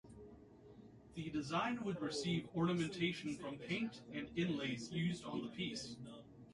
[1.13, 5.95] The design would receive ornamentation from paint and inlays used on the piece.